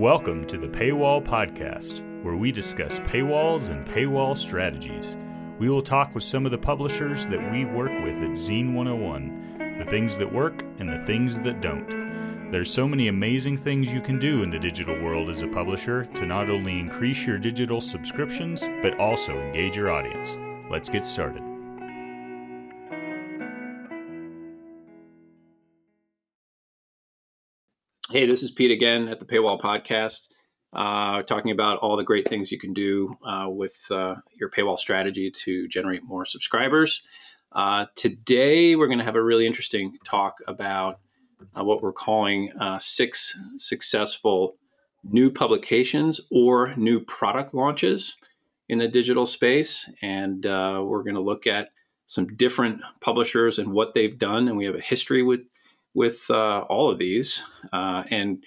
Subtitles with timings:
[0.00, 5.18] Welcome to the Paywall Podcast, where we discuss paywalls and paywall strategies.
[5.58, 9.90] We will talk with some of the publishers that we work with at Zeen101, the
[9.90, 12.50] things that work and the things that don't.
[12.50, 16.06] There's so many amazing things you can do in the digital world as a publisher
[16.06, 20.38] to not only increase your digital subscriptions, but also engage your audience.
[20.70, 21.49] Let's get started.
[28.12, 30.26] Hey, this is Pete again at the Paywall Podcast,
[30.72, 34.80] uh, talking about all the great things you can do uh, with uh, your paywall
[34.80, 37.04] strategy to generate more subscribers.
[37.52, 40.98] Uh, today, we're going to have a really interesting talk about
[41.56, 44.56] uh, what we're calling uh, six successful
[45.04, 48.16] new publications or new product launches
[48.68, 49.88] in the digital space.
[50.02, 51.68] And we're going to look at
[52.06, 54.48] some different publishers and what they've done.
[54.48, 55.42] And we have a history with
[55.94, 58.44] with uh, all of these uh, and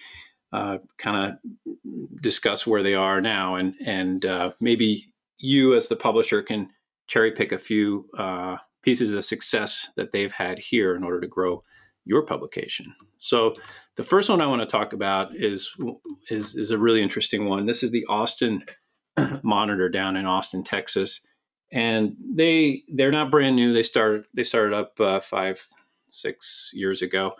[0.52, 5.06] uh, kind of discuss where they are now and and uh, maybe
[5.38, 6.70] you as the publisher can
[7.08, 11.28] cherry pick a few uh, pieces of success that they've had here in order to
[11.28, 11.64] grow
[12.06, 12.94] your publication.
[13.18, 13.56] So
[13.96, 15.72] the first one I want to talk about is
[16.30, 17.66] is is a really interesting one.
[17.66, 18.64] This is the Austin
[19.44, 21.22] Monitor down in Austin, Texas,
[21.72, 23.74] and they they're not brand new.
[23.74, 25.66] They started they started up uh, five
[26.14, 27.34] six years ago.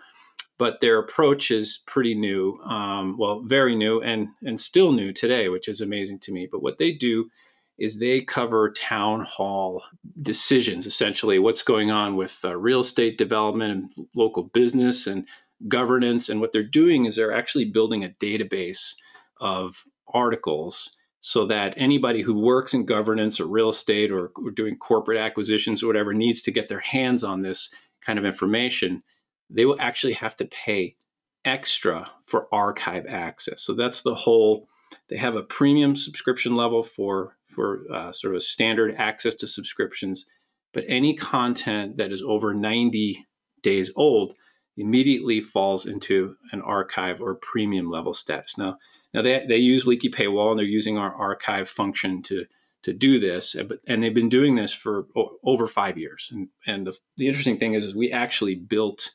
[0.56, 5.48] But their approach is pretty new, um, well, very new, and and still new today,
[5.48, 6.46] which is amazing to me.
[6.50, 7.30] But what they do
[7.76, 9.82] is they cover town hall
[10.20, 15.26] decisions, essentially what's going on with uh, real estate development and local business and
[15.66, 16.28] governance.
[16.28, 18.94] And what they're doing is they're actually building a database
[19.40, 24.76] of articles so that anybody who works in governance or real estate or, or doing
[24.76, 27.70] corporate acquisitions or whatever needs to get their hands on this
[28.04, 29.02] kind of information,
[29.50, 30.96] they will actually have to pay
[31.44, 33.62] extra for archive access.
[33.62, 34.68] So that's the whole.
[35.08, 40.26] They have a premium subscription level for for uh, sort of standard access to subscriptions,
[40.72, 43.24] but any content that is over 90
[43.62, 44.34] days old
[44.76, 48.58] immediately falls into an archive or premium level status.
[48.58, 48.78] Now,
[49.12, 52.44] now they, they use Leaky Paywall and they're using our archive function to
[52.84, 53.56] to do this,
[53.88, 55.06] and they've been doing this for
[55.42, 56.30] over five years.
[56.32, 59.10] And, and the, the interesting thing is, is we actually built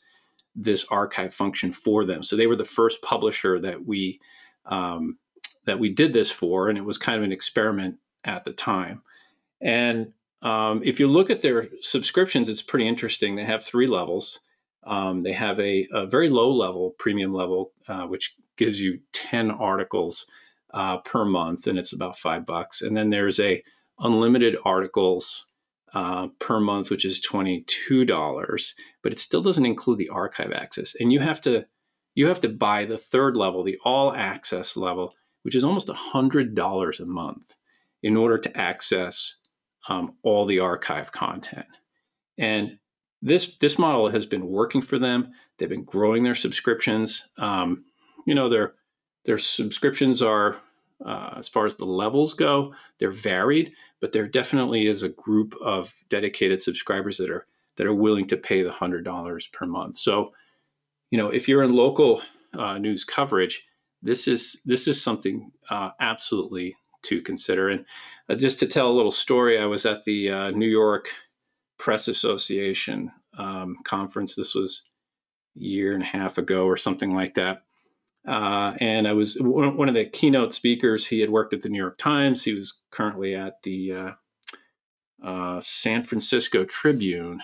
[0.55, 2.23] this archive function for them.
[2.23, 4.19] So they were the first publisher that we
[4.65, 5.17] um,
[5.65, 9.03] that we did this for, and it was kind of an experiment at the time.
[9.61, 13.35] And um, if you look at their subscriptions, it's pretty interesting.
[13.35, 14.39] They have three levels.
[14.83, 19.51] Um, they have a, a, very low level premium level, uh, which gives you 10
[19.51, 20.25] articles
[20.73, 22.81] uh, per month, and it's about five bucks.
[22.81, 23.63] And then there's a
[23.99, 25.45] unlimited articles
[25.93, 28.71] uh, per month, which is $22,
[29.01, 30.95] but it still doesn't include the archive access.
[30.99, 31.65] And you have to
[32.15, 35.13] you have to buy the third level, the all access level,
[35.43, 37.55] which is almost $100 a month
[38.03, 39.35] in order to access
[39.87, 41.67] um, all the archive content.
[42.37, 42.77] And
[43.21, 45.31] this this model has been working for them.
[45.57, 47.27] They've been growing their subscriptions.
[47.37, 47.85] Um,
[48.25, 48.73] you know, their
[49.29, 50.57] their subscriptions are,
[51.05, 55.53] uh, as far as the levels go, they're varied, but there definitely is a group
[55.61, 57.45] of dedicated subscribers that are
[57.75, 59.97] that are willing to pay the hundred dollars per month.
[59.97, 60.33] So,
[61.11, 62.23] you know, if you're in local
[62.57, 63.67] uh, news coverage,
[64.01, 67.69] this is this is something uh, absolutely to consider.
[67.69, 67.85] And
[68.29, 71.09] uh, just to tell a little story, I was at the uh, New York
[71.77, 74.33] Press Association um, conference.
[74.33, 74.81] This was
[75.55, 77.61] a year and a half ago or something like that.
[78.29, 81.03] Uh, and I was one of the keynote speakers.
[81.05, 82.43] He had worked at the New York Times.
[82.43, 84.11] He was currently at the uh,
[85.23, 87.41] uh, San Francisco Tribune.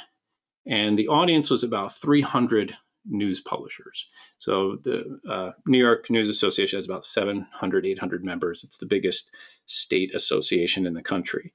[0.67, 4.07] And the audience was about 300 news publishers.
[4.37, 8.63] So the uh, New York News Association has about 700, 800 members.
[8.63, 9.31] It's the biggest
[9.65, 11.53] state association in the country.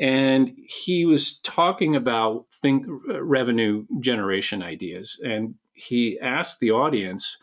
[0.00, 5.20] And he was talking about think, revenue generation ideas.
[5.24, 7.36] And he asked the audience,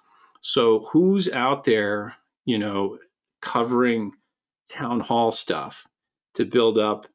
[0.48, 3.00] so who's out there, you know,
[3.42, 4.12] covering
[4.72, 5.88] town hall stuff
[6.36, 7.08] to build up,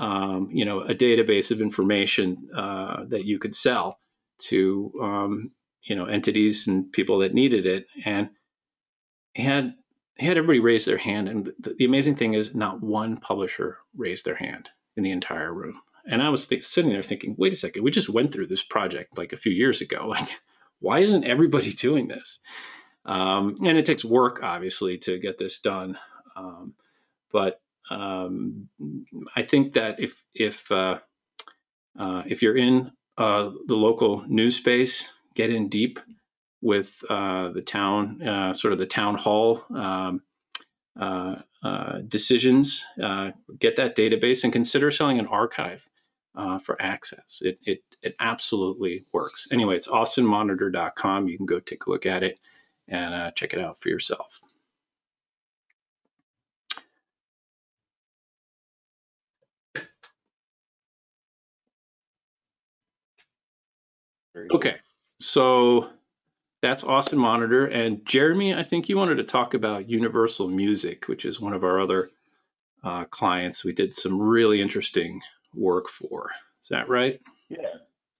[0.00, 4.00] um, you know, a database of information uh, that you could sell
[4.40, 5.52] to, um,
[5.84, 8.30] you know, entities and people that needed it, and
[9.36, 9.74] had
[10.18, 11.28] had everybody raise their hand.
[11.28, 15.54] And the, the amazing thing is, not one publisher raised their hand in the entire
[15.54, 15.80] room.
[16.04, 18.64] And I was th- sitting there thinking, wait a second, we just went through this
[18.64, 20.06] project like a few years ago.
[20.08, 20.28] Like,
[20.80, 22.40] why isn't everybody doing this?
[23.04, 25.98] Um, and it takes work, obviously, to get this done.
[26.36, 26.74] Um,
[27.32, 27.60] but
[27.90, 28.68] um,
[29.36, 30.98] I think that if if uh,
[31.98, 36.00] uh, if you're in uh, the local news space, get in deep.
[36.62, 40.22] with uh, the town, uh, sort of the town hall um,
[40.98, 41.36] uh,
[42.06, 42.84] decisions,
[43.58, 45.84] get that database and consider selling an archive
[46.64, 47.40] for access.
[47.42, 49.48] It, it, it absolutely works.
[49.52, 51.28] Anyway, it's austinmonitor.com.
[51.28, 52.38] You can go take a look at it
[52.92, 54.40] and check it out for yourself.
[64.50, 64.76] Okay,
[65.20, 65.90] so
[66.62, 67.66] that's Austin Monitor.
[67.66, 71.64] And Jeremy, I think you wanted to talk about Universal Music, which is one of
[71.64, 72.10] our other
[72.82, 75.20] uh, clients we did some really interesting
[75.54, 76.30] work for.
[76.62, 77.20] Is that right?
[77.48, 77.74] Yeah,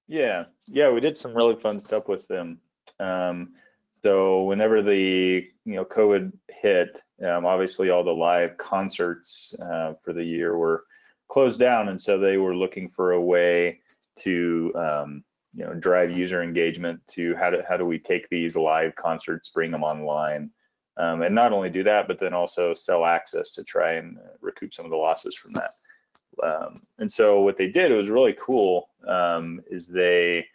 [0.06, 0.90] yeah, yeah.
[0.90, 2.60] We did some really fun stuff with them.
[3.00, 3.54] Um,
[4.02, 10.12] so whenever the you know COVID hit, um, obviously all the live concerts uh, for
[10.12, 10.84] the year were
[11.28, 13.80] closed down, and so they were looking for a way
[14.20, 18.56] to um, you know drive user engagement to how do how do we take these
[18.56, 20.50] live concerts bring them online
[20.96, 24.32] um, and not only do that but then also sell access to try and uh,
[24.40, 25.74] recoup some of the losses from that.
[26.42, 30.46] Um, and so what they did it was really cool um, is they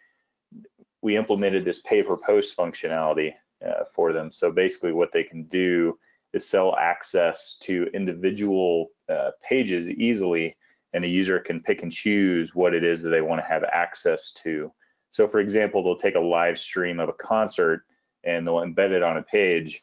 [1.08, 3.32] we implemented this pay per post functionality
[3.66, 5.98] uh, for them so basically what they can do
[6.34, 10.56] is sell access to individual uh, pages easily
[10.94, 13.64] and a user can pick and choose what it is that they want to have
[13.64, 14.72] access to
[15.10, 17.84] so for example, they'll take a live stream of a concert
[18.24, 19.82] and they'll embed it on a page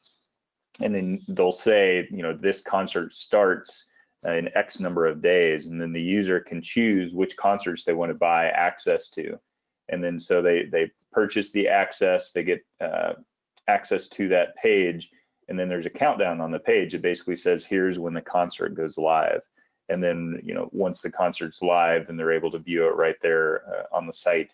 [0.80, 3.88] and then they'll say, you know, this concert starts
[4.24, 8.10] in X number of days, and then the user can choose which concerts they want
[8.10, 9.38] to buy access to.
[9.88, 13.14] And then so they they purchase the access, they get uh,
[13.68, 15.10] access to that page,
[15.48, 16.94] and then there's a countdown on the page.
[16.94, 19.42] It basically says here's when the concert goes live.
[19.88, 23.16] And then you know once the concert's live, then they're able to view it right
[23.22, 24.52] there uh, on the site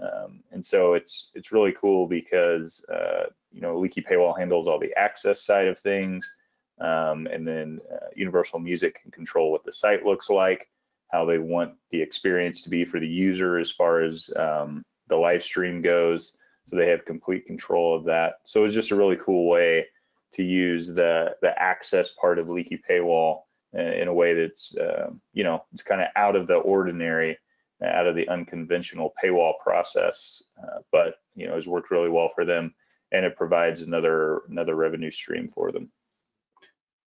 [0.00, 4.78] um, and so it's it's really cool because uh, you know Leaky Paywall handles all
[4.78, 6.34] the access side of things,
[6.80, 10.68] um, and then uh, Universal Music can control what the site looks like,
[11.10, 15.16] how they want the experience to be for the user as far as um, the
[15.16, 16.36] live stream goes.
[16.66, 18.34] So they have complete control of that.
[18.44, 19.86] So it's just a really cool way
[20.34, 23.42] to use the the access part of Leaky Paywall
[23.76, 27.38] uh, in a way that's uh, you know it's kind of out of the ordinary
[27.84, 32.44] out of the unconventional paywall process, uh, but you know has worked really well for
[32.44, 32.74] them,
[33.10, 35.90] and it provides another another revenue stream for them.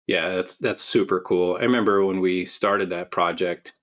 [0.07, 1.57] Yeah, that's that's super cool.
[1.57, 3.73] I remember when we started that project,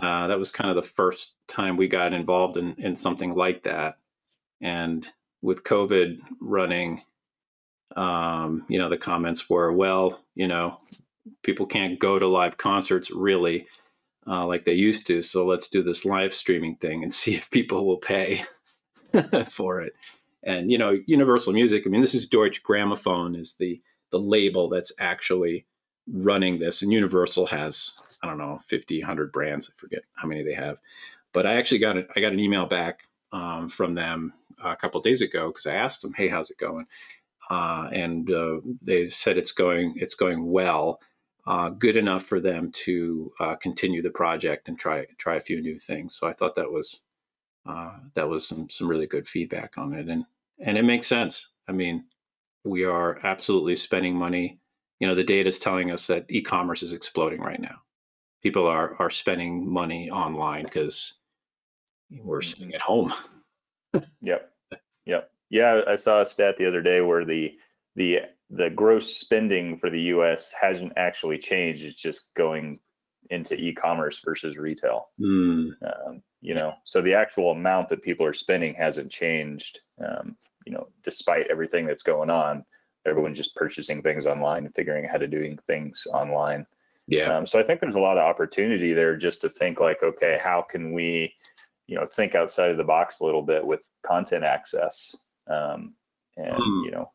[0.00, 3.64] uh, that was kind of the first time we got involved in in something like
[3.64, 3.96] that,
[4.60, 5.06] and
[5.42, 7.02] with COVID running,
[7.96, 10.78] um, you know, the comments were, well, you know,
[11.42, 13.66] people can't go to live concerts really
[14.26, 15.22] uh, like they used to.
[15.22, 18.44] So let's do this live streaming thing and see if people will pay
[19.48, 19.92] for it.
[20.42, 21.84] And you know, Universal Music.
[21.86, 23.80] I mean, this is Deutsche Grammophon is the
[24.10, 25.66] the label that's actually
[26.08, 27.92] running this, and Universal has
[28.22, 29.70] I don't know 50, 100 brands.
[29.70, 30.78] I forget how many they have.
[31.32, 32.08] But I actually got it.
[32.14, 36.02] I got an email back um, from them a couple days ago because I asked
[36.02, 36.86] them, "Hey, how's it going?"
[37.50, 41.00] Uh, and uh, they said it's going it's going well
[41.46, 45.60] uh, good enough for them to uh, continue the project and try try a few
[45.60, 46.16] new things.
[46.16, 47.00] So I thought that was
[47.66, 50.24] uh, that was some some really good feedback on it, and
[50.58, 51.48] and it makes sense.
[51.68, 52.04] I mean,
[52.64, 54.60] we are absolutely spending money.
[55.00, 57.80] You know, the data is telling us that e-commerce is exploding right now.
[58.42, 61.14] People are are spending money online because
[62.10, 62.48] we're mm-hmm.
[62.48, 63.12] sitting at home.
[64.22, 64.52] yep,
[65.06, 65.82] yep, yeah.
[65.86, 67.52] I saw a stat the other day where the
[67.96, 68.20] the
[68.50, 70.52] the gross spending for the U.S.
[70.58, 71.84] hasn't actually changed.
[71.84, 72.78] It's just going
[73.30, 75.08] into e-commerce versus retail.
[75.20, 75.72] Mm.
[75.82, 79.80] Um, you know, so the actual amount that people are spending hasn't changed.
[80.04, 82.64] Um, you know, despite everything that's going on,
[83.06, 86.66] everyone's just purchasing things online and figuring out how to doing things online.
[87.12, 87.36] Yeah.
[87.36, 90.38] Um, so I think there's a lot of opportunity there just to think like, okay,
[90.42, 91.34] how can we,
[91.86, 95.14] you know, think outside of the box a little bit with content access,
[95.46, 95.94] um,
[96.38, 96.84] and mm.
[96.86, 97.12] you know,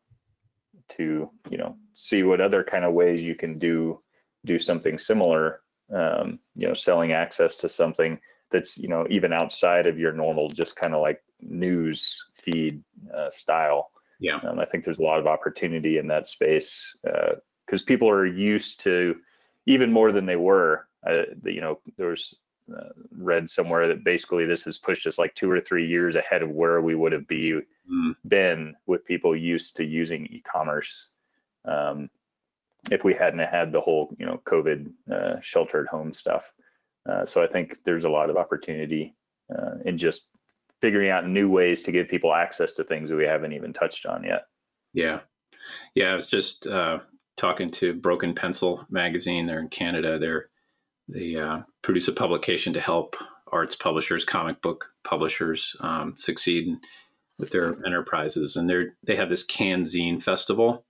[0.96, 4.00] to you know see what other kind of ways you can do
[4.44, 5.60] do something similar
[5.92, 8.18] um, you know selling access to something
[8.50, 12.82] that's you know even outside of your normal just kind of like news feed
[13.14, 13.90] uh, style
[14.20, 18.08] yeah um, i think there's a lot of opportunity in that space because uh, people
[18.08, 19.16] are used to
[19.68, 22.34] even more than they were uh, you know there was
[22.74, 26.42] uh, read somewhere that basically this has pushed us like two or three years ahead
[26.42, 27.60] of where we would have be
[27.90, 28.16] mm.
[28.26, 31.10] been with people used to using e-commerce
[31.64, 32.10] um,
[32.90, 36.52] if we hadn't had the whole you know COVID uh, sheltered home stuff.
[37.08, 39.14] Uh, so I think there's a lot of opportunity
[39.54, 40.26] uh, in just
[40.80, 44.06] figuring out new ways to give people access to things that we haven't even touched
[44.06, 44.46] on yet.
[44.94, 45.20] Yeah,
[45.94, 46.12] yeah.
[46.12, 47.00] I was just uh,
[47.38, 49.46] talking to Broken Pencil magazine.
[49.46, 50.18] They're in Canada.
[50.18, 50.50] They're
[51.08, 53.16] they uh, produce a publication to help
[53.50, 56.76] arts publishers, comic book publishers um, succeed
[57.38, 58.56] with their enterprises.
[58.56, 60.84] And they they have this Canzine festival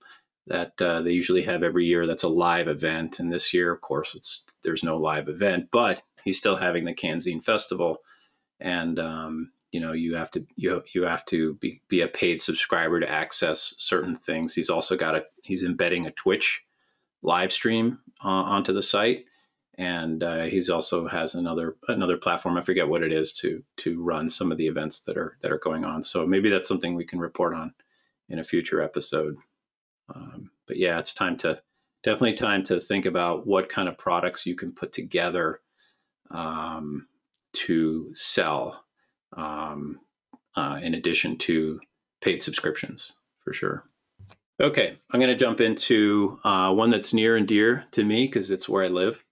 [0.47, 2.05] that uh, they usually have every year.
[2.05, 3.19] That's a live event.
[3.19, 6.93] And this year, of course, it's there's no live event, but he's still having the
[6.93, 7.99] Canzine festival.
[8.59, 12.41] And um, you know you have to you you have to be, be a paid
[12.41, 14.53] subscriber to access certain things.
[14.53, 16.65] He's also got a he's embedding a Twitch
[17.21, 19.25] live stream uh, onto the site
[19.79, 22.57] and uh, he's also has another another platform.
[22.57, 25.53] I forget what it is to to run some of the events that are that
[25.53, 26.03] are going on.
[26.03, 27.73] So maybe that's something we can report on
[28.27, 29.37] in a future episode.
[30.13, 31.61] Um, but yeah, it's time to
[32.03, 35.61] definitely time to think about what kind of products you can put together
[36.29, 37.07] um,
[37.53, 38.83] to sell
[39.33, 39.99] um,
[40.55, 41.79] uh, in addition to
[42.21, 43.83] paid subscriptions for sure.
[44.61, 48.51] Okay, I'm going to jump into uh, one that's near and dear to me because
[48.51, 49.23] it's where I live.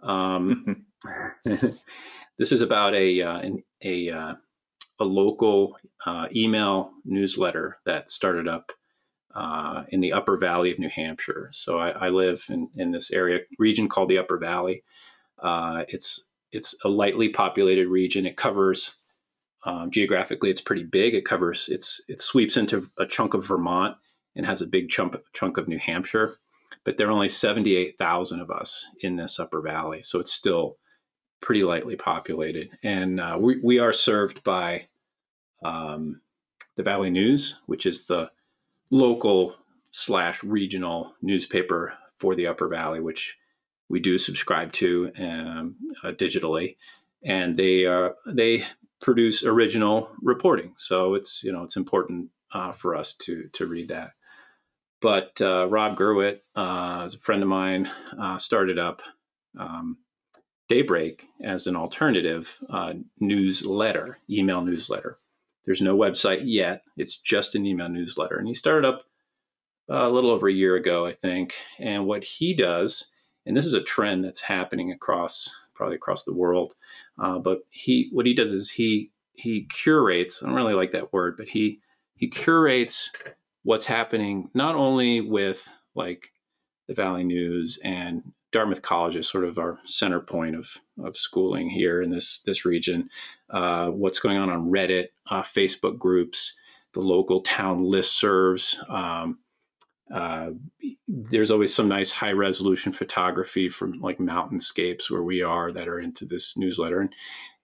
[0.00, 0.86] Um,
[1.44, 3.50] this is about a uh,
[3.82, 4.34] a uh,
[4.98, 8.72] a local uh, email newsletter that started up
[9.34, 11.50] uh, in the Upper Valley of New Hampshire.
[11.52, 14.84] So I, I, live in, in this area region called the Upper Valley.
[15.38, 18.26] Uh, it's it's a lightly populated region.
[18.26, 18.94] It covers
[19.64, 21.14] um, geographically, it's pretty big.
[21.14, 23.96] It covers it's it sweeps into a chunk of Vermont
[24.36, 26.38] and has a big chunk chunk of New Hampshire
[26.84, 30.02] but there are only 78,000 of us in this upper valley.
[30.02, 30.76] So it's still
[31.40, 32.70] pretty lightly populated.
[32.82, 34.88] And uh, we, we are served by
[35.64, 36.20] um,
[36.76, 38.30] the Valley News, which is the
[38.90, 39.54] local
[39.90, 43.38] slash regional newspaper for the upper valley, which
[43.88, 46.76] we do subscribe to um, uh, digitally.
[47.22, 48.64] And they uh, they
[49.04, 53.88] produce original reporting, so it's you know it's important uh, for us to to read
[53.88, 54.12] that.
[55.02, 59.02] But uh, Rob Gurwitt, uh, a friend of mine, uh, started up
[59.58, 59.98] um,
[60.70, 65.18] Daybreak as an alternative uh, newsletter, email newsletter.
[65.66, 66.82] There's no website yet.
[66.96, 68.38] It's just an email newsletter.
[68.38, 69.02] And he started up
[69.90, 71.54] a little over a year ago, I think.
[71.78, 73.10] And what he does,
[73.44, 76.74] and this is a trend that's happening across probably across the world,
[77.18, 80.42] uh, but he what he does is he he curates.
[80.42, 81.80] I don't really like that word, but he
[82.16, 83.10] he curates
[83.62, 86.30] what's happening not only with like
[86.86, 90.70] the Valley News and Dartmouth College is sort of our center point of,
[91.02, 93.10] of schooling here in this this region.
[93.50, 96.54] Uh, what's going on on Reddit, uh, Facebook groups,
[96.92, 99.38] the local town listservs, um,
[100.14, 100.50] uh,
[101.08, 105.98] there's always some nice high resolution photography from like mountainscapes where we are that are
[105.98, 107.00] into this newsletter.
[107.00, 107.12] And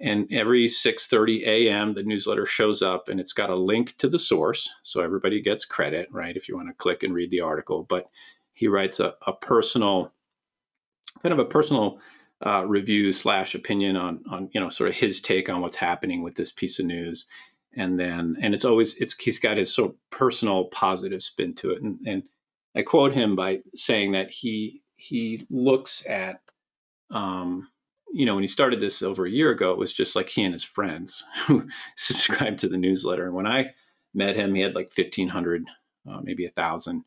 [0.01, 1.95] and every 6:30 a.m.
[1.95, 4.69] the newsletter shows up and it's got a link to the source.
[4.83, 7.85] So everybody gets credit right if you want to click and read the article.
[7.89, 8.11] But
[8.53, 10.13] he writes a, a personal
[11.23, 12.01] kind of a personal
[12.45, 16.25] uh, review slash opinion on on you know sort of his take on what's happening
[16.25, 17.27] with this piece of news.
[17.77, 21.71] And then and it's always it's he's got his sort of personal positive spin to
[21.71, 21.83] it.
[21.83, 22.23] And, and
[22.75, 26.41] i quote him by saying that he he looks at
[27.11, 27.69] um
[28.13, 30.43] you know when he started this over a year ago it was just like he
[30.43, 33.27] and his friends who subscribed to the newsletter.
[33.27, 33.73] And when i
[34.15, 35.65] met him he had like 1500
[36.11, 37.05] uh, maybe a thousand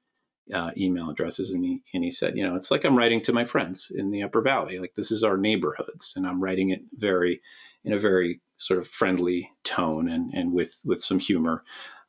[0.53, 1.51] uh, email addresses.
[1.51, 4.11] And he and he said you know it's like i'm writing to my friends in
[4.11, 4.79] the upper valley.
[4.79, 6.13] Like this is our neighborhoods.
[6.15, 7.41] And i'm writing it very
[7.83, 11.63] in a very sort of friendly tone and, and with, with some humor.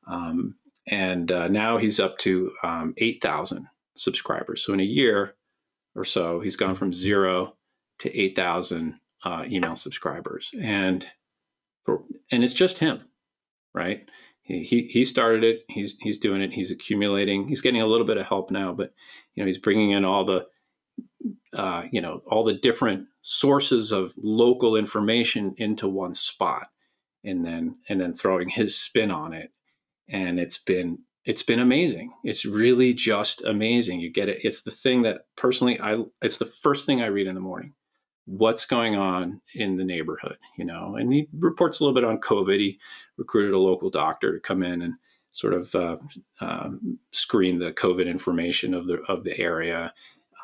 [0.07, 0.55] Um,
[0.87, 4.65] and uh, now he's up to um, 8,000 subscribers.
[4.65, 5.35] So in a year
[5.95, 7.55] or so, he's gone from zero
[8.01, 10.51] to 8,000 uh, email subscribers.
[10.61, 11.07] And
[12.31, 13.01] and it's just him,
[13.75, 14.09] right?
[14.43, 15.65] He, he, he started it.
[15.69, 16.53] He's he's doing it.
[16.53, 17.49] He's accumulating.
[17.49, 18.93] He's getting a little bit of help now, but
[19.35, 20.47] you know he's bringing in all the
[21.55, 26.69] uh, you know all the different sources of local information into one spot
[27.25, 29.51] and then and then throwing his spin on it
[30.09, 32.13] and it's been it's been amazing.
[32.23, 34.01] It's really just amazing.
[34.01, 34.45] You get it.
[34.45, 37.75] It's the thing that personally i it's the first thing i read in the morning.
[38.27, 40.97] What's going on in the neighborhood you know?
[40.97, 42.61] And he reports a little bit on covid.
[42.61, 42.79] He
[43.17, 44.95] recruited a local doctor to come in and
[45.33, 45.97] sort of uh,
[46.41, 49.93] um, screen the covid information of the of the area.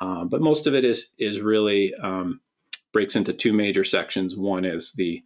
[0.00, 2.40] Um, but most of it is is really um,
[2.92, 4.36] breaks into two major sections.
[4.36, 5.22] One is the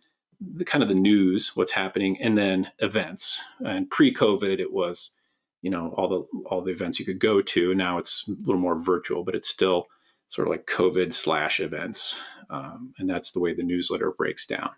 [0.55, 3.41] the kind of the news, what's happening, and then events.
[3.65, 5.17] And pre-COVID, it was,
[5.63, 7.75] you know, all the all the events you could go to.
[7.75, 9.89] Now it's a little more virtual, but it's still
[10.29, 12.19] sort of like COVID slash events,
[12.51, 14.71] um, and that's the way the newsletter breaks down.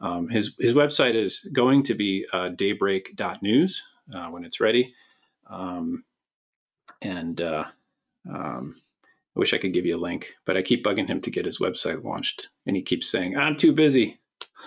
[0.00, 3.82] Um, his his website is going to be uh, daybreak.news
[4.14, 4.94] uh, when it's ready,
[5.48, 6.04] um,
[7.00, 7.64] and uh,
[8.28, 8.76] um,
[9.36, 11.44] I wish I could give you a link, but I keep bugging him to get
[11.44, 14.18] his website launched, and he keeps saying I'm too busy.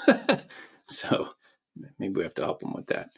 [0.86, 1.30] so
[2.00, 3.10] maybe we have to help him with that.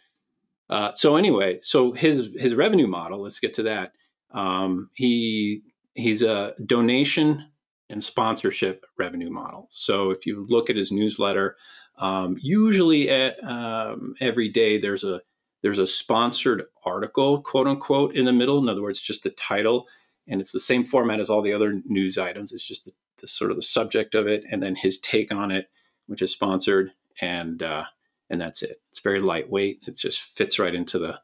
[0.70, 3.24] Uh, so anyway, so his his revenue model.
[3.24, 3.94] Let's get to that.
[4.32, 5.64] Um, he
[5.96, 7.46] he's a donation
[7.90, 9.68] and sponsorship revenue model.
[9.72, 11.58] So if you look at his newsletter,
[11.98, 15.22] um, usually at, um, every day there's a
[15.62, 18.60] there's a sponsored article, quote unquote, in the middle.
[18.60, 19.88] In other words, just the title,
[20.28, 22.54] and it's the same format as all the other news items.
[22.54, 25.52] It's just the, the sort of the subject of it, and then his take on
[25.52, 25.70] it,
[26.10, 27.86] which is sponsored, and uh,
[28.30, 28.82] and that's it.
[28.92, 29.84] It's very lightweight.
[29.88, 31.20] It just fits right into the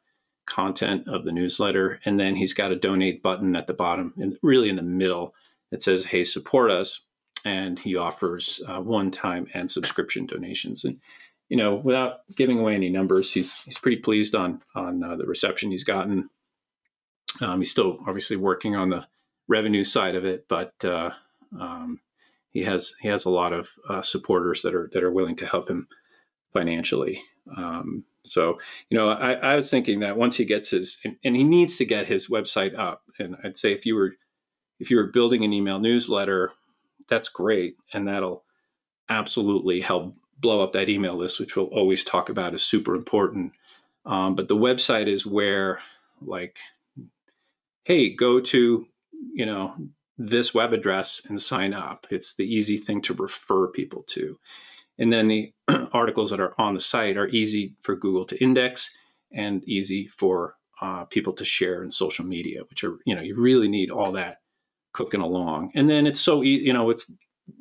[0.46, 2.00] content of the newsletter.
[2.06, 5.34] And then he's got a donate button at the bottom and really in the middle
[5.72, 7.02] that says, hey, support us.
[7.44, 10.86] And he offers uh, one-time and subscription donations.
[10.86, 11.00] And
[11.50, 15.28] you know, without giving away any numbers, he's he's pretty pleased on on uh, the
[15.28, 16.30] reception he's gotten.
[17.40, 19.06] Um, he's still obviously working on the
[19.48, 21.12] revenue side of it, but uh,
[21.60, 22.00] um,
[22.56, 25.46] he has he has a lot of uh, supporters that are that are willing to
[25.46, 25.90] help him
[26.54, 27.22] financially.
[27.56, 28.60] Um, so,
[28.90, 31.78] you know, I, I, was thinking that once he gets his, and, and, he needs
[31.78, 33.04] to get his website up.
[33.20, 34.16] And I'd say if you were,
[34.80, 36.54] if you were building an email newsletter,
[37.08, 38.44] that's great, and that'll
[39.10, 43.52] absolutely help blow up that email list, which we'll always talk about is super important.
[44.06, 45.82] Um, but the website is where,
[46.20, 46.58] like,
[47.84, 48.88] hey, go to,
[49.34, 49.76] you know,
[50.18, 52.08] this web address and sign up.
[52.10, 54.38] It's the easy thing to refer people to.
[54.98, 55.54] And then the
[55.92, 58.90] articles that are on the site are easy for Google to index
[59.32, 63.36] and easy for uh, people to share in social media, which are, you know, you
[63.36, 64.40] really need all that
[64.94, 65.72] cooking along.
[65.76, 67.06] And then it's so easy, you know, with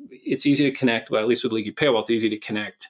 [0.09, 2.87] it's easy to connect, well, at least with Leaky Paywall, it's easy to connect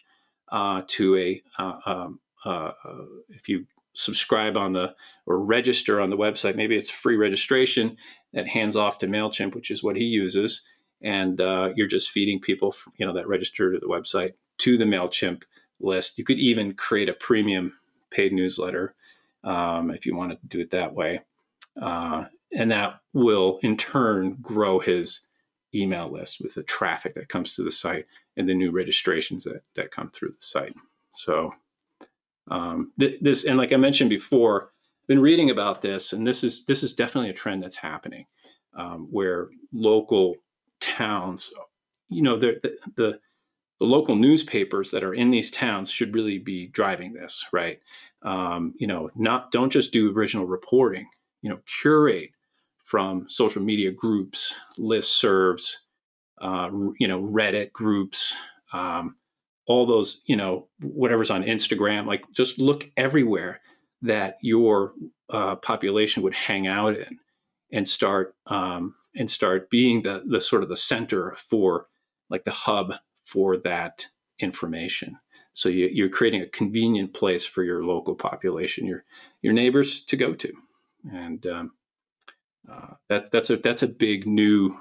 [0.51, 4.95] uh, to a, uh, um, uh, uh, if you subscribe on the
[5.25, 7.97] or register on the website, maybe it's free registration
[8.35, 10.61] that hands off to MailChimp, which is what he uses
[11.01, 14.85] and uh, you're just feeding people, you know, that register to the website to the
[14.85, 15.43] Mailchimp
[15.79, 16.17] list.
[16.17, 17.77] You could even create a premium
[18.09, 18.95] paid newsletter
[19.43, 21.21] um, if you want to do it that way,
[21.79, 25.27] uh, and that will in turn grow his
[25.73, 28.05] email list with the traffic that comes to the site
[28.37, 30.75] and the new registrations that that come through the site.
[31.11, 31.53] So
[32.49, 34.71] um, th- this, and like I mentioned before,
[35.07, 38.25] been reading about this, and this is this is definitely a trend that's happening,
[38.75, 40.35] um, where local
[40.79, 41.53] towns,
[42.09, 43.19] you know, the, the,
[43.79, 47.79] the local newspapers that are in these towns should really be driving this, right?
[48.21, 51.07] Um, you know, not don't just do original reporting.
[51.41, 52.31] You know, curate
[52.83, 55.73] from social media groups, listservs,
[56.39, 58.33] uh, you know, Reddit groups,
[58.73, 59.15] um,
[59.67, 62.05] all those, you know, whatever's on Instagram.
[62.05, 63.61] Like, just look everywhere
[64.01, 64.93] that your
[65.29, 67.19] uh, population would hang out in,
[67.71, 71.87] and start um, and start being the the sort of the center for
[72.29, 72.93] like the hub
[73.25, 74.05] for that
[74.39, 75.17] information.
[75.53, 79.03] So you, are creating a convenient place for your local population, your
[79.41, 80.53] your neighbors to go to,
[81.11, 81.71] and um,
[82.69, 84.75] uh, that that's a that's a big new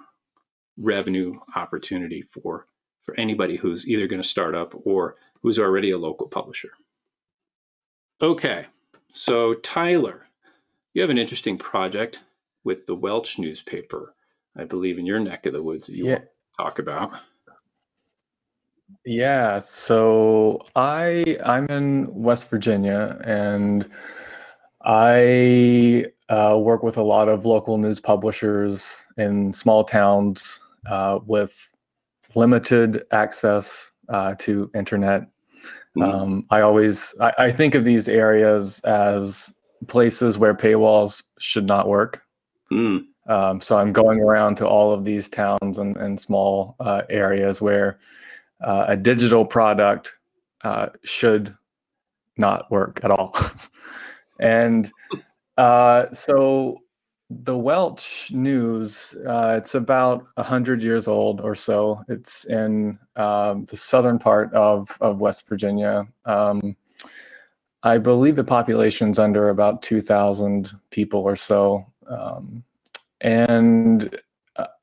[0.77, 2.67] revenue opportunity for
[3.03, 6.71] for anybody who's either going to start up or who's already a local publisher.
[8.21, 8.67] Okay,
[9.15, 10.27] so Tyler,
[10.93, 12.21] you have an interesting project
[12.65, 14.15] with the Welch newspaper.
[14.57, 16.13] I believe, in your neck of the woods that you yeah.
[16.13, 17.13] want to talk about.
[19.05, 23.91] Yeah, so I I'm in West Virginia and
[24.83, 31.55] I uh, work with a lot of local news publishers in small towns uh, with
[32.35, 35.29] limited access uh, to internet.
[35.97, 36.03] Mm.
[36.03, 39.55] Um, I always I, I, think of these areas as
[39.87, 42.23] places where paywalls should not work.
[42.73, 43.05] Mm.
[43.29, 47.61] Um, so I'm going around to all of these towns and, and small uh, areas
[47.61, 47.99] where
[48.63, 50.15] uh, a digital product
[50.63, 51.57] uh, should
[52.37, 53.37] not work at all.
[54.41, 54.91] and
[55.57, 56.79] uh, so
[57.43, 62.03] the Welch News, uh, it's about 100 years old or so.
[62.09, 66.07] It's in um, the southern part of, of West Virginia.
[66.25, 66.77] Um,
[67.83, 71.85] I believe the population's under about 2,000 people or so.
[72.07, 72.63] Um,
[73.21, 74.17] and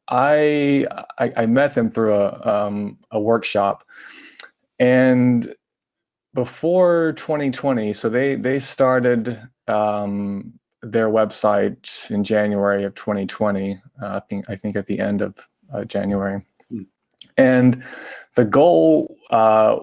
[0.07, 0.87] I,
[1.17, 3.85] I, I met them through a um, a workshop,
[4.77, 5.55] and
[6.33, 13.81] before 2020, so they they started um, their website in January of 2020.
[14.01, 15.35] Uh, I think I think at the end of
[15.73, 16.85] uh, January, mm.
[17.37, 17.83] and
[18.35, 19.77] the goal uh,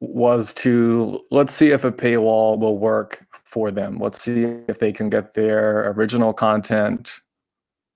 [0.00, 3.98] was to let's see if a paywall will work for them.
[3.98, 7.20] Let's see if they can get their original content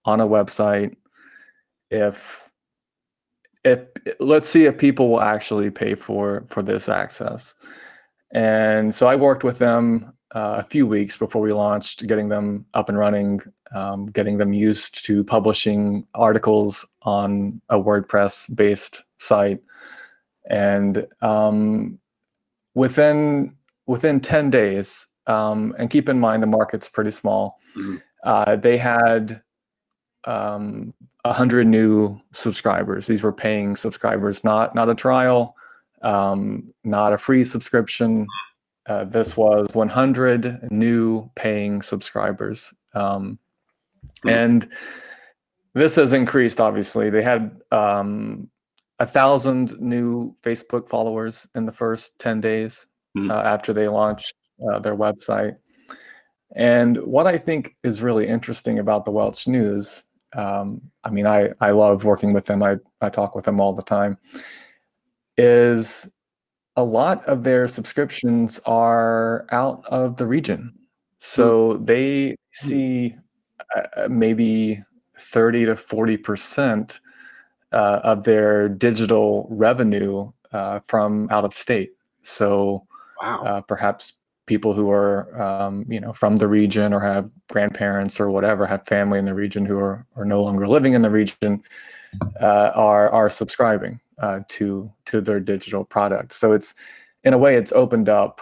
[0.05, 0.97] on a website.
[1.91, 2.49] If
[3.65, 3.87] if
[4.19, 7.55] let's see if people will actually pay for for this access.
[8.35, 12.65] And so I worked with them uh, a few weeks before we launched, getting them
[12.75, 13.41] up and running,
[13.75, 19.61] um, getting them used to publishing articles on a WordPress based site.
[20.49, 21.99] And um,
[22.75, 27.97] within within 10 days, um, and keep in mind the market's pretty small, mm-hmm.
[28.25, 29.43] uh, they had
[30.25, 33.07] um, 100 new subscribers.
[33.07, 35.57] These were paying subscribers, not not a trial,
[36.03, 38.27] um, not a free subscription.
[38.87, 42.75] Uh, this was 100 new paying subscribers.
[42.95, 43.39] Um,
[44.05, 44.29] mm-hmm.
[44.29, 44.69] And
[45.75, 47.11] this has increased, obviously.
[47.11, 48.51] They had um,
[48.99, 53.31] a thousand new Facebook followers in the first 10 days mm-hmm.
[53.31, 54.35] uh, after they launched
[54.69, 55.57] uh, their website.
[56.55, 60.05] And what I think is really interesting about the Welch News,
[60.37, 63.73] um, I mean, I, I love working with them, I, I talk with them all
[63.73, 64.19] the time,
[65.39, 66.11] is
[66.77, 70.73] a lot of their subscriptions are out of the region.
[71.19, 71.85] So mm-hmm.
[71.85, 73.17] they see
[73.77, 74.83] uh, maybe
[75.19, 77.01] 30 to 40 percent
[77.73, 81.93] uh, of their digital revenue uh, from out of state.
[82.23, 82.87] So
[83.21, 83.45] wow.
[83.45, 84.15] Uh, perhaps
[84.47, 88.85] people who are um, you know from the region or have grandparents or whatever have
[88.87, 91.63] family in the region who are, are no longer living in the region
[92.41, 96.33] uh, are are subscribing uh, to to their digital product.
[96.33, 96.75] So it's
[97.23, 98.41] in a way it's opened up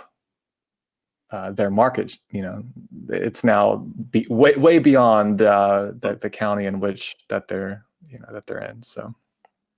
[1.30, 2.16] uh, their market.
[2.30, 2.64] You know,
[3.08, 3.76] it's now
[4.10, 8.46] be, way way beyond uh, the the county in which that they're you know that
[8.46, 8.82] they're in.
[8.82, 9.14] So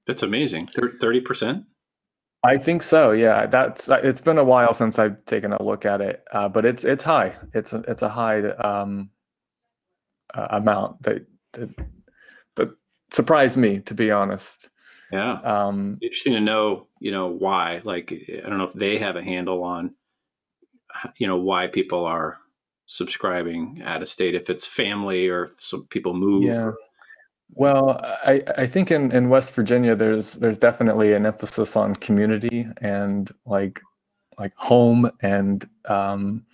[0.07, 0.69] that's amazing.
[1.01, 1.65] Thirty percent.
[2.45, 3.13] I think so.
[3.13, 6.65] Yeah, that's it's been a while since I've taken a look at it, uh, but
[6.65, 7.35] it's it's high.
[7.55, 9.11] It's a, it's a high um,
[10.35, 11.71] uh, amount that, that
[12.57, 12.69] that
[13.11, 14.71] surprised me, to be honest.
[15.13, 15.33] Yeah.
[15.33, 17.83] Um, Interesting to know, you know, why.
[17.85, 19.95] Like, I don't know if they have a handle on,
[21.19, 22.39] you know, why people are
[22.87, 24.35] subscribing out of state.
[24.35, 26.45] If it's family or if some people move.
[26.45, 26.73] Yeah.
[27.55, 32.67] Well, I, I think in, in West Virginia there's there's definitely an emphasis on community
[32.81, 33.83] and like
[34.39, 36.47] like home and um,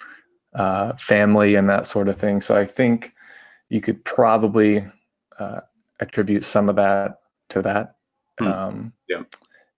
[0.55, 2.41] uh, family and that sort of thing.
[2.41, 3.15] So I think
[3.69, 4.85] you could probably
[5.39, 5.61] uh,
[6.01, 7.95] attribute some of that to that.
[8.39, 8.47] Hmm.
[8.47, 9.23] Um, yeah.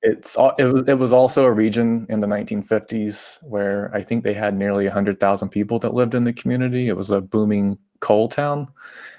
[0.03, 4.33] It's it was it was also a region in the 1950s where I think they
[4.33, 6.89] had nearly 100,000 people that lived in the community.
[6.89, 8.69] It was a booming coal town.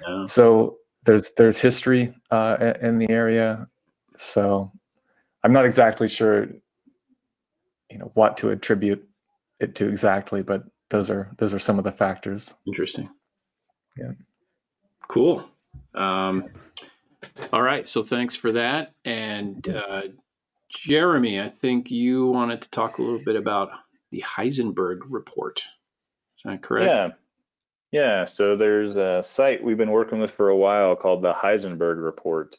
[0.08, 0.26] Yeah.
[0.26, 3.68] So there's there's history uh, in the area,
[4.18, 4.72] so
[5.44, 6.48] I'm not exactly sure,
[7.92, 9.08] you know, what to attribute
[9.60, 12.56] it to exactly, but those are those are some of the factors.
[12.66, 13.10] Interesting.
[13.98, 14.12] Yeah.
[15.08, 15.48] Cool.
[15.94, 16.50] Um,
[17.54, 17.88] all right.
[17.88, 18.94] So thanks for that.
[19.06, 20.04] And uh,
[20.70, 23.72] Jeremy, I think you wanted to talk a little bit about
[24.12, 25.64] the Heisenberg report.
[26.38, 26.88] Is that correct?
[26.88, 27.10] Yeah.
[27.92, 32.02] Yeah, so there's a site we've been working with for a while called the Heisenberg
[32.02, 32.58] Report,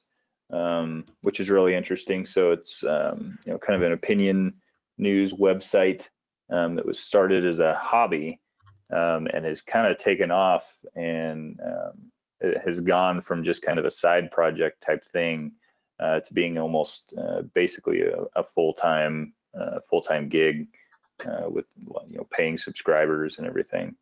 [0.53, 2.27] um, which is really interesting.
[2.27, 4.55] So it's um, you know kind of an opinion
[4.99, 6.07] news website
[6.51, 8.41] um, that was started as a hobby
[8.93, 12.13] um, and has kind of taken off and um,
[12.65, 15.53] has gone from just kind of a side project type thing
[16.01, 20.67] uh, to being almost uh, basically a, a full-time uh, full-time gig
[21.27, 21.67] uh, with
[22.09, 23.95] you know paying subscribers and everything.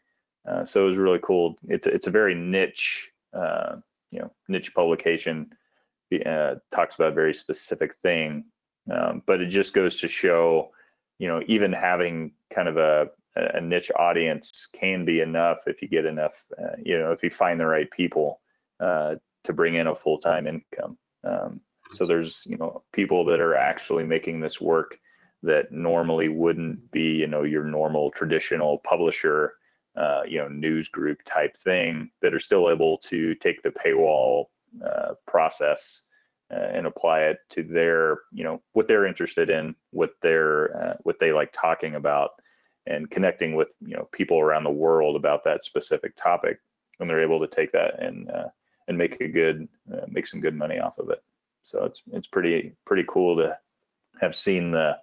[0.48, 1.58] Uh, so it was really cool.
[1.68, 3.76] It's it's a very niche, uh,
[4.10, 5.52] you know, niche publication.
[6.26, 8.44] Uh, talks about a very specific thing,
[8.90, 10.72] um, but it just goes to show,
[11.20, 15.88] you know, even having kind of a, a niche audience can be enough if you
[15.88, 18.40] get enough, uh, you know, if you find the right people
[18.80, 19.14] uh,
[19.44, 20.98] to bring in a full-time income.
[21.24, 21.60] Um,
[21.94, 24.98] so there's, you know, people that are actually making this work
[25.42, 29.54] that normally wouldn't be, you know, your normal traditional publisher
[29.96, 34.46] uh, you know news group type thing that are still able to take the paywall
[34.86, 36.02] uh, process
[36.52, 40.94] uh, and apply it to their you know what they're interested in what they're uh,
[41.02, 42.30] what they like talking about
[42.86, 46.58] and connecting with you know people around the world about that specific topic
[47.00, 48.48] and they're able to take that and uh,
[48.88, 51.22] and make a good uh, make some good money off of it.
[51.64, 53.58] So it's it's pretty pretty cool to
[54.20, 54.96] have seen the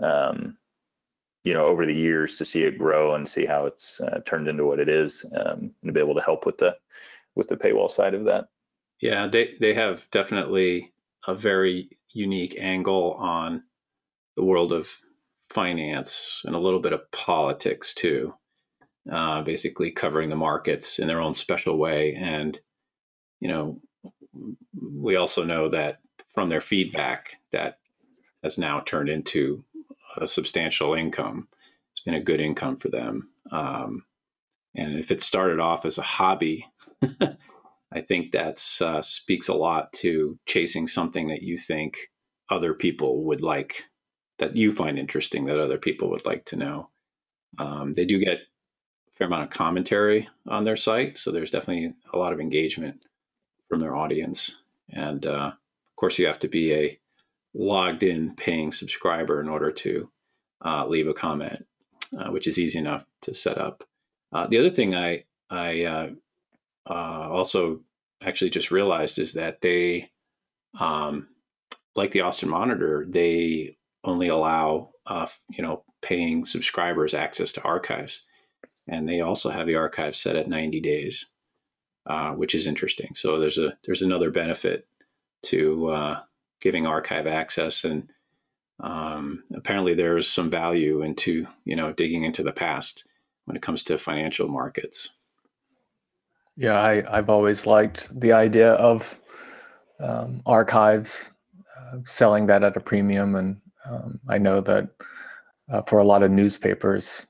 [0.00, 0.56] um,
[1.44, 4.48] you know over the years to see it grow and see how it's uh, turned
[4.48, 6.76] into what it is um, and to be able to help with the
[7.34, 8.48] with the paywall side of that.
[9.00, 10.92] Yeah they they have definitely
[11.26, 13.62] a very unique angle on
[14.36, 14.88] the world of
[15.50, 18.34] finance and a little bit of politics too,
[19.10, 22.14] uh, basically covering the markets in their own special way.
[22.14, 22.58] And,
[23.40, 23.80] you know,
[24.80, 26.00] we also know that
[26.34, 27.78] from their feedback that
[28.42, 29.64] has now turned into
[30.16, 31.48] a substantial income.
[31.92, 33.30] It's been a good income for them.
[33.50, 34.04] Um,
[34.74, 36.66] and if it started off as a hobby,
[37.92, 41.96] I think that uh, speaks a lot to chasing something that you think
[42.50, 43.84] other people would like,
[44.38, 46.88] that you find interesting, that other people would like to know.
[47.58, 51.94] Um, they do get a fair amount of commentary on their site, so there's definitely
[52.12, 53.02] a lot of engagement
[53.68, 54.60] from their audience.
[54.90, 56.98] And uh, of course, you have to be a
[57.54, 60.10] logged in paying subscriber in order to
[60.64, 61.66] uh, leave a comment,
[62.16, 63.84] uh, which is easy enough to set up.
[64.32, 66.10] Uh, the other thing I I uh,
[66.88, 67.80] uh, also
[68.22, 70.10] actually just realized is that they,
[70.78, 71.28] um,
[71.94, 78.20] like the Austin Monitor, they only allow uh, you know paying subscribers access to archives,
[78.86, 81.26] and they also have the archive set at 90 days,
[82.36, 83.14] which is interesting.
[83.14, 84.86] So there's a there's another benefit
[85.46, 86.16] to
[86.60, 88.08] giving archive access and
[88.80, 93.06] um, apparently there's some value into you know digging into the past
[93.44, 95.10] when it comes to financial markets
[96.56, 99.20] yeah I, i've always liked the idea of
[100.00, 101.30] um, archives
[101.76, 104.88] uh, selling that at a premium and um, i know that
[105.70, 107.26] uh, for a lot of newspapers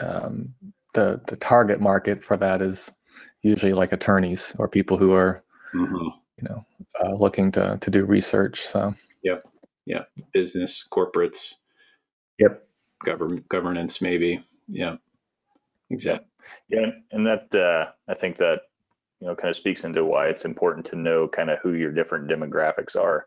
[0.00, 0.54] um,
[0.94, 2.92] the the target market for that is
[3.42, 5.42] usually like attorneys or people who are
[5.74, 6.64] mm-hmm you know,
[7.02, 8.66] uh, looking to to do research.
[8.66, 8.94] So.
[9.22, 9.44] Yep.
[9.86, 10.04] Yeah.
[10.32, 11.54] Business, corporates.
[12.38, 12.66] Yep.
[13.04, 14.40] Government, governance, maybe.
[14.68, 14.96] Yeah.
[15.90, 16.26] Exactly.
[16.68, 18.62] Yeah, and that uh, I think that
[19.20, 21.92] you know kind of speaks into why it's important to know kind of who your
[21.92, 23.26] different demographics are,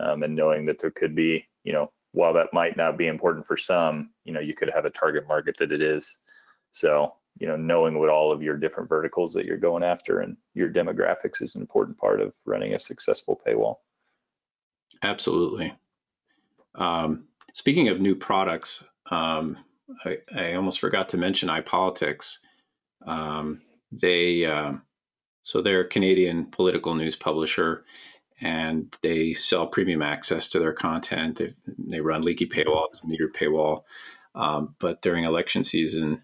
[0.00, 3.46] um, and knowing that there could be you know while that might not be important
[3.46, 6.18] for some, you know you could have a target market that it is.
[6.72, 10.36] So you know knowing what all of your different verticals that you're going after and
[10.54, 13.76] your demographics is an important part of running a successful paywall
[15.02, 15.72] absolutely
[16.74, 19.56] um, speaking of new products um,
[20.04, 22.38] I, I, almost forgot to mention iPolitics.
[23.06, 24.74] Um, they uh,
[25.42, 27.84] so they're a Canadian political news publisher,
[28.42, 31.38] and they sell premium access to their content.
[31.38, 33.84] They, they run leaky paywalls, metered paywall.
[34.34, 36.20] Um, but during election season,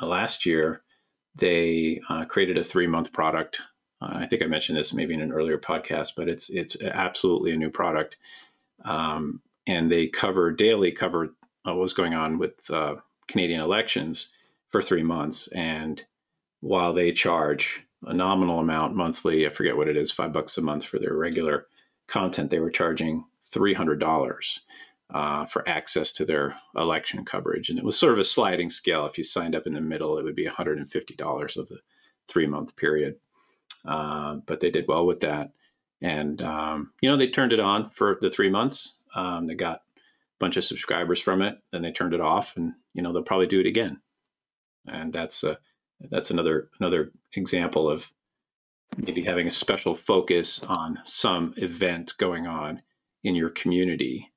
[0.00, 0.82] uh, last year,
[1.34, 3.60] they uh, created a three-month product.
[4.00, 7.52] Uh, I think I mentioned this maybe in an earlier podcast, but it's it's absolutely
[7.52, 8.16] a new product.
[8.84, 14.28] Um, and they cover daily cover what was going on with uh, Canadian elections
[14.70, 15.48] for three months.
[15.48, 16.02] And
[16.60, 20.62] while they charge a nominal amount monthly, I forget what it is, five bucks a
[20.62, 21.66] month for their regular
[22.06, 24.60] content, they were charging three hundred dollars
[25.10, 27.70] uh, for access to their election coverage.
[27.70, 29.06] And it was sort of a sliding scale.
[29.06, 31.78] If you signed up in the middle, it would be $150 of the
[32.28, 33.16] three month period.
[33.86, 35.52] Uh, but they did well with that.
[36.02, 38.94] And, um, you know, they turned it on for the three months.
[39.14, 40.00] Um, they got a
[40.38, 41.58] bunch of subscribers from it.
[41.72, 44.00] Then they turned it off and, you know, they'll probably do it again.
[44.86, 45.56] And that's, uh,
[46.10, 48.10] that's another, another example of
[48.96, 52.82] maybe having a special focus on some event going on
[53.24, 54.30] in your community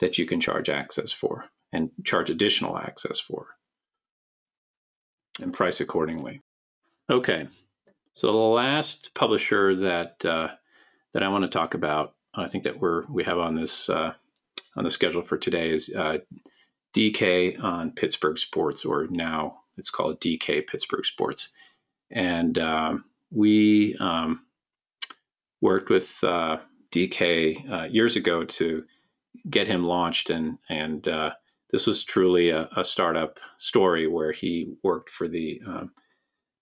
[0.00, 3.46] that you can charge access for and charge additional access for
[5.40, 6.42] and price accordingly.
[7.10, 7.48] Okay,
[8.14, 10.48] so the last publisher that uh,
[11.12, 14.14] that I want to talk about, I think that we're we have on this uh,
[14.76, 16.18] on the schedule for today is uh,
[16.94, 21.50] DK on Pittsburgh Sports, or now it's called DK Pittsburgh Sports,
[22.10, 24.40] and um, we um,
[25.60, 26.58] worked with uh,
[26.92, 28.84] DK uh, years ago to
[29.48, 30.30] get him launched.
[30.30, 31.32] And and uh,
[31.70, 35.92] this was truly a, a, startup story where he worked for the um,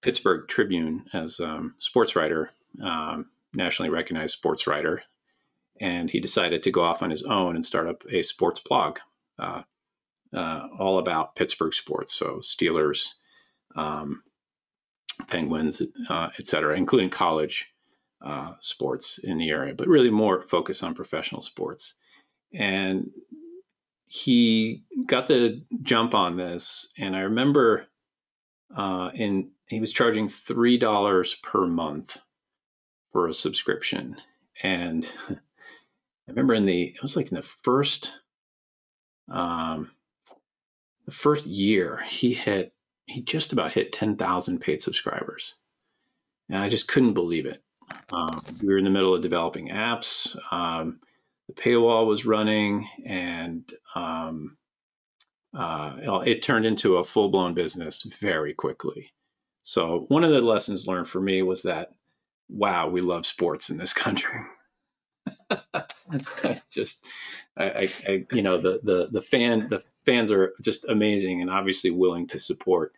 [0.03, 2.51] Pittsburgh Tribune as um, sports writer,
[2.83, 5.03] um, nationally recognized sports writer,
[5.81, 8.99] and he decided to go off on his own and start up a sports blog,
[9.39, 9.63] uh,
[10.35, 13.09] uh, all about Pittsburgh sports, so Steelers,
[13.77, 14.23] um,
[15.29, 17.69] Penguins, uh, et cetera, including college
[18.25, 21.95] uh, sports in the area, but really more focus on professional sports
[22.55, 23.11] and
[24.07, 26.89] he got the jump on this.
[26.97, 27.87] And I remember
[28.75, 32.17] uh, in he was charging three dollars per month
[33.13, 34.17] for a subscription,
[34.63, 35.37] and I
[36.29, 38.13] remember in the it was like in the first
[39.31, 39.91] um,
[41.07, 42.73] the first year he hit
[43.07, 45.55] he just about hit 10,000 paid subscribers.
[46.49, 47.63] And I just couldn't believe it.
[48.11, 50.37] Um, we were in the middle of developing apps.
[50.51, 51.01] Um,
[51.49, 54.57] the paywall was running and um,
[55.55, 59.13] uh, it turned into a full blown business very quickly.
[59.63, 61.93] So one of the lessons learned for me was that,
[62.49, 64.41] wow, we love sports in this country.
[66.71, 67.07] just,
[67.57, 71.51] I, I, I, you know, the the the fan the fans are just amazing and
[71.51, 72.95] obviously willing to support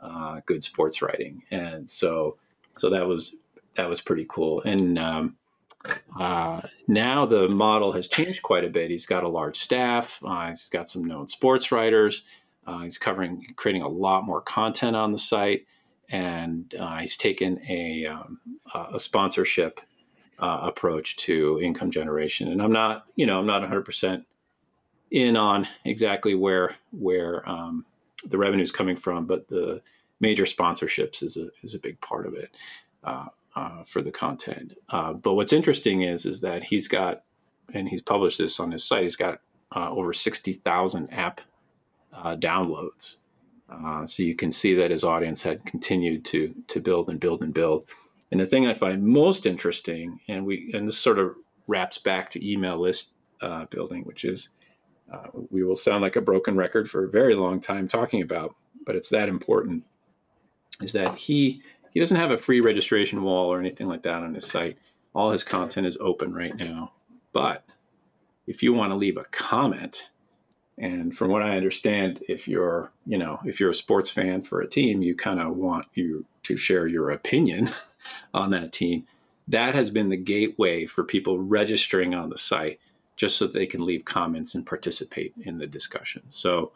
[0.00, 2.36] uh, good sports writing, and so
[2.76, 3.34] so that was
[3.76, 4.62] that was pretty cool.
[4.62, 5.36] And um,
[6.18, 8.90] uh, now the model has changed quite a bit.
[8.90, 10.18] He's got a large staff.
[10.24, 12.22] Uh, he's got some known sports writers.
[12.66, 15.66] Uh, he's covering, creating a lot more content on the site,
[16.10, 18.40] and uh, he's taken a, um,
[18.74, 19.80] a sponsorship
[20.38, 22.48] uh, approach to income generation.
[22.48, 24.24] And I'm not, you know, I'm not 100%
[25.10, 27.84] in on exactly where where um,
[28.26, 29.82] the revenue is coming from, but the
[30.20, 32.50] major sponsorships is a is a big part of it.
[33.04, 33.26] Uh,
[33.58, 34.78] uh, for the content.
[34.88, 37.24] Uh, but what's interesting is is that he's got,
[37.74, 39.02] and he's published this on his site.
[39.02, 39.40] He's got
[39.74, 41.40] uh, over 60,000 app
[42.12, 43.16] uh, downloads.
[43.68, 47.42] Uh, so you can see that his audience had continued to to build and build
[47.42, 47.88] and build.
[48.30, 51.34] And the thing I find most interesting, and we and this sort of
[51.66, 53.08] wraps back to email list
[53.70, 54.50] building, which is
[55.10, 58.54] Uh, we will sound like a broken record for a very long time talking about,
[58.84, 59.84] but it's that important.
[60.80, 64.34] Is that he he doesn't have a free registration wall or anything like that on
[64.34, 64.78] his site.
[65.14, 66.92] All his content is open right now.
[67.32, 67.64] But
[68.46, 70.08] if you want to leave a comment,
[70.76, 74.60] and from what I understand, if you're, you know, if you're a sports fan for
[74.60, 77.70] a team, you kind of want you to share your opinion
[78.34, 79.06] on that team.
[79.48, 82.78] That has been the gateway for people registering on the site
[83.18, 86.22] just so they can leave comments and participate in the discussion.
[86.30, 86.72] So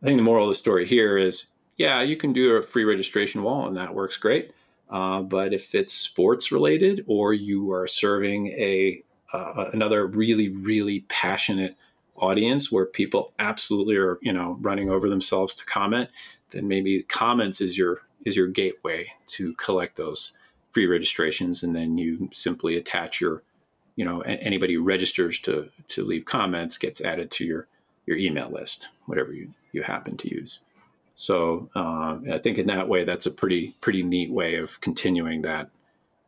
[0.00, 2.84] I think the moral of the story here is yeah, you can do a free
[2.84, 4.52] registration wall and that works great.
[4.88, 9.02] Uh, but if it's sports related or you are serving a
[9.32, 11.76] uh, another really really passionate
[12.14, 16.08] audience where people absolutely are you know running over themselves to comment,
[16.50, 20.32] then maybe comments is your is your gateway to collect those
[20.70, 23.42] free registrations, and then you simply attach your
[23.96, 27.66] you know anybody who registers to to leave comments gets added to your
[28.06, 30.60] your email list, whatever you you happen to use.
[31.14, 35.42] So uh, I think in that way, that's a pretty pretty neat way of continuing
[35.42, 35.70] that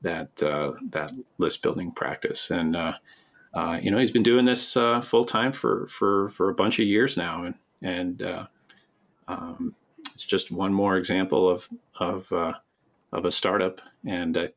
[0.03, 2.51] that uh, that list building practice.
[2.51, 2.95] And uh,
[3.55, 6.79] uh you know, he's been doing this uh, full time for for for a bunch
[6.79, 8.47] of years now, and and uh,
[9.29, 9.75] um,
[10.15, 12.33] it's just one more example of of
[13.13, 13.83] of a startup.
[14.07, 14.51] And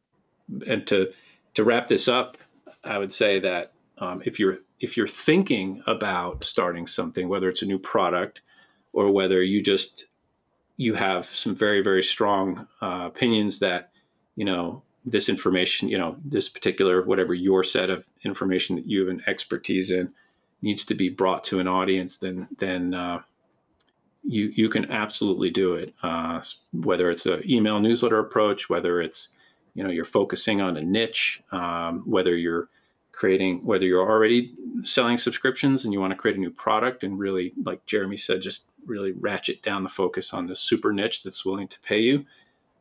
[0.66, 1.12] and to
[1.56, 2.38] to wrap this up,
[2.84, 7.62] I would say that um, if you're if you're thinking about starting something, whether it's
[7.62, 8.42] a new product
[8.94, 10.08] or whether you just
[10.78, 13.92] you have some very very strong uh, opinions that
[14.36, 19.00] you know this information you know this particular whatever your set of information that you
[19.02, 20.14] have an expertise in
[20.62, 23.22] needs to be brought to an audience then then uh,
[24.24, 25.94] you you can absolutely do it.
[26.02, 26.42] Uh,
[26.74, 29.30] whether it's an email newsletter approach whether it's
[29.74, 32.70] you know you're focusing on a niche um, whether you're
[33.12, 34.54] creating whether you're already
[34.84, 38.42] selling subscriptions and you want to create a new product and really like jeremy said
[38.42, 42.26] just really ratchet down the focus on this super niche that's willing to pay you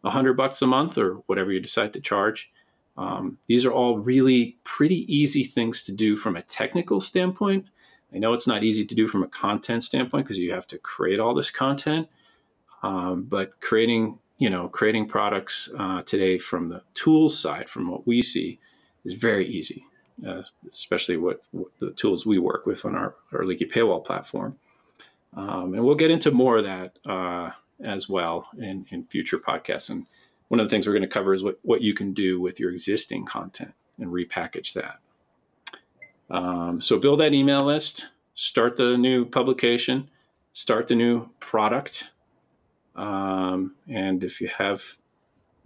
[0.05, 2.51] a hundred bucks a month or whatever you decide to charge.
[2.97, 7.67] Um, these are all really pretty easy things to do from a technical standpoint.
[8.13, 10.79] I know it's not easy to do from a content standpoint because you have to
[10.79, 12.09] create all this content
[12.83, 18.05] um, but creating you know creating products uh, today from the tools side from what
[18.09, 18.59] we see
[19.05, 19.87] is very easy
[20.27, 24.59] uh, especially what, what, the tools we work with on our, our Leaky Paywall platform.
[25.35, 27.51] Um, and we'll get into more of that uh,
[27.83, 29.91] as well in, in future podcasts.
[29.91, 30.05] And
[30.49, 32.61] one of the things we're going to cover is what, what you can do with
[32.61, 34.99] your existing content and repackage that.
[36.29, 40.11] Um, so build that email list, start the new publication,
[40.53, 42.05] start the new product.
[43.01, 44.83] Um, and if you have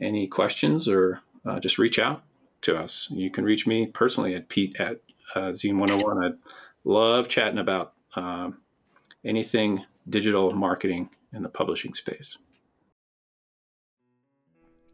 [0.00, 2.22] any questions or uh, just reach out
[2.62, 3.08] to us.
[3.10, 5.00] You can reach me personally at Pete at
[5.34, 6.24] uh, Zeen101.
[6.24, 6.38] I'd
[6.84, 8.58] love chatting about um,
[9.24, 12.38] anything digital marketing in the publishing space.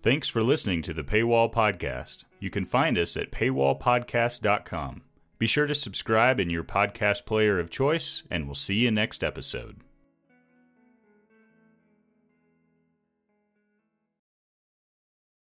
[0.02, 2.24] Thanks for listening to the Paywall Podcast.
[2.38, 5.02] You can find us at paywallpodcast.com.
[5.38, 9.22] Be sure to subscribe in your podcast player of choice, and we'll see you next
[9.22, 9.82] episode.